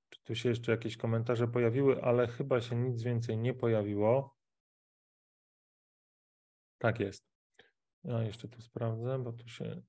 [0.09, 4.35] czy tu się jeszcze jakieś komentarze pojawiły, ale chyba się nic więcej nie pojawiło.
[6.77, 7.25] Tak jest.
[8.03, 9.81] Ja jeszcze tu sprawdzę, bo tu się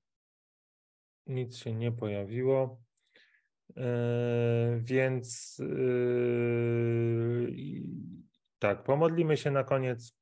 [1.27, 2.81] nic się nie pojawiło.
[3.75, 3.83] Yy,
[4.79, 7.53] więc yy,
[8.59, 10.17] tak, pomodlimy się na koniec.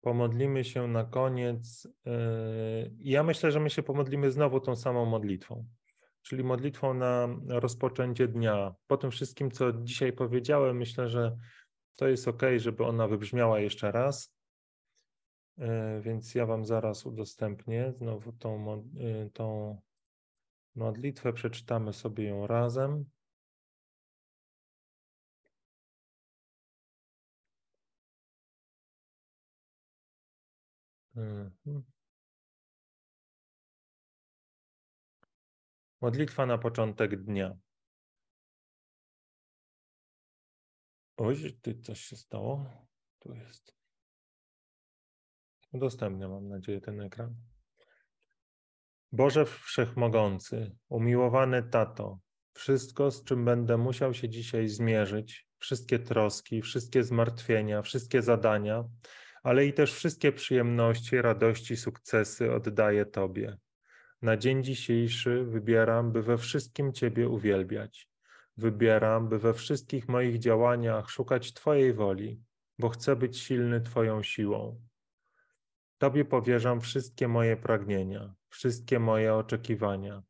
[0.00, 1.88] Pomodlimy się na koniec.
[2.04, 2.12] Yy,
[2.98, 5.66] ja myślę, że my się pomodlimy znowu tą samą modlitwą
[6.22, 8.74] czyli modlitwą na rozpoczęcie dnia.
[8.86, 11.36] Po tym wszystkim, co dzisiaj powiedziałem, myślę, że
[11.96, 14.34] to jest ok, żeby ona wybrzmiała jeszcze raz.
[16.00, 18.82] Więc ja Wam zaraz udostępnię znowu tą,
[19.32, 19.76] tą
[20.74, 23.04] modlitwę, przeczytamy sobie ją razem.
[31.16, 31.82] Mhm.
[36.00, 37.56] Modlitwa na początek dnia.
[41.16, 42.66] Oj, ty coś się stało.
[43.18, 43.74] Tu jest.
[45.72, 47.51] Udostępniam, mam nadzieję, ten ekran.
[49.14, 52.18] Boże Wszechmogący, umiłowany Tato,
[52.52, 58.84] wszystko, z czym będę musiał się dzisiaj zmierzyć, wszystkie troski, wszystkie zmartwienia, wszystkie zadania,
[59.42, 63.56] ale i też wszystkie przyjemności, radości, sukcesy oddaję Tobie.
[64.22, 68.08] Na dzień dzisiejszy wybieram, by we wszystkim Ciebie uwielbiać.
[68.56, 72.40] Wybieram, by we wszystkich moich działaniach szukać Twojej woli,
[72.78, 74.91] bo chcę być silny Twoją siłą.
[76.02, 80.22] Tobie powierzam wszystkie moje pragnienia, wszystkie moje oczekiwania,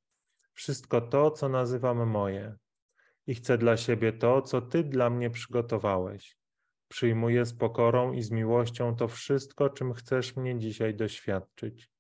[0.53, 2.57] wszystko to, co nazywam moje.
[3.27, 6.37] I chcę dla siebie to, co Ty dla mnie przygotowałeś.
[6.89, 11.91] Przyjmuję z pokorą i z miłością to wszystko, czym chcesz mnie dzisiaj doświadczyć.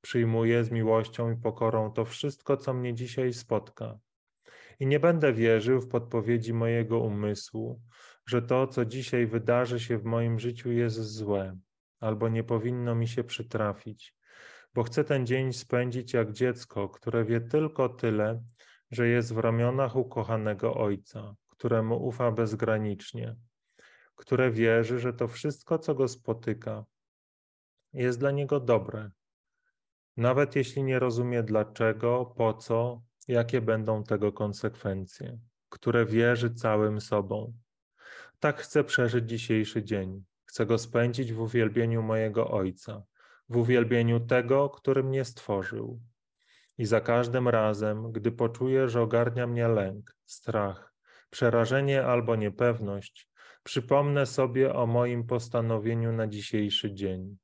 [0.00, 3.98] Przyjmuję z miłością i pokorą to wszystko, co mnie dzisiaj spotka.
[4.80, 7.80] I nie będę wierzył w podpowiedzi mojego umysłu,
[8.26, 11.58] że to, co dzisiaj wydarzy się w moim życiu, jest złe,
[12.00, 14.14] albo nie powinno mi się przytrafić,
[14.74, 18.42] bo chcę ten dzień spędzić jak dziecko, które wie tylko tyle,
[18.90, 23.36] że jest w ramionach ukochanego ojca, któremu ufa bezgranicznie,
[24.16, 26.84] które wierzy, że to wszystko, co go spotyka,
[27.92, 29.10] jest dla niego dobre,
[30.16, 35.38] nawet jeśli nie rozumie dlaczego, po co, jakie będą tego konsekwencje,
[35.68, 37.52] które wierzy całym sobą.
[38.40, 40.24] Tak chcę przeżyć dzisiejszy dzień.
[40.50, 43.02] Chcę go spędzić w uwielbieniu mojego Ojca,
[43.48, 46.00] w uwielbieniu tego, który mnie stworzył.
[46.78, 50.94] I za każdym razem, gdy poczuję, że ogarnia mnie lęk, strach,
[51.30, 53.28] przerażenie albo niepewność,
[53.62, 57.36] przypomnę sobie o moim postanowieniu na dzisiejszy dzień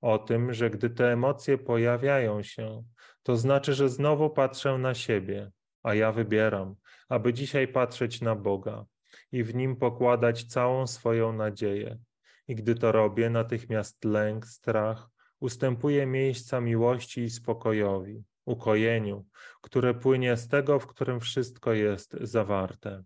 [0.00, 2.84] o tym, że gdy te emocje pojawiają się,
[3.22, 5.50] to znaczy, że znowu patrzę na siebie,
[5.82, 6.74] a ja wybieram,
[7.08, 8.84] aby dzisiaj patrzeć na Boga
[9.32, 11.98] i w nim pokładać całą swoją nadzieję.
[12.48, 15.08] I gdy to robię, natychmiast lęk, strach
[15.40, 19.26] ustępuje miejsca miłości i spokojowi, ukojeniu,
[19.60, 23.04] które płynie z tego, w którym wszystko jest zawarte.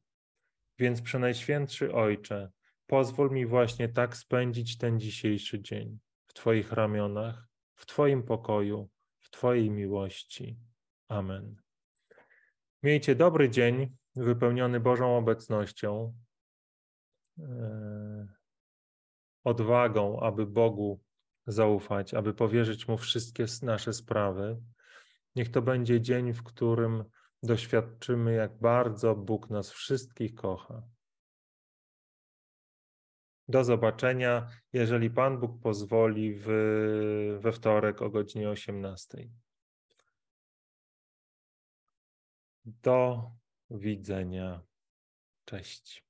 [0.78, 2.50] Więc Przenajświętszy Ojcze,
[2.86, 9.30] pozwól mi właśnie tak spędzić ten dzisiejszy dzień w Twoich ramionach, w Twoim pokoju, w
[9.30, 10.56] Twojej miłości.
[11.08, 11.56] Amen.
[12.82, 16.14] Miejcie dobry dzień, wypełniony Bożą obecnością,
[17.38, 18.39] e,
[19.44, 21.00] odwagą, aby Bogu
[21.46, 24.62] zaufać, aby powierzyć Mu wszystkie nasze sprawy.
[25.36, 27.04] Niech to będzie dzień, w którym
[27.42, 30.82] doświadczymy, jak bardzo Bóg nas wszystkich kocha.
[33.48, 36.46] Do zobaczenia, jeżeli Pan Bóg pozwoli, w,
[37.40, 39.28] we wtorek o godzinie 18.
[42.64, 43.30] Do
[43.70, 44.62] widzenia.
[45.44, 46.09] Cześć.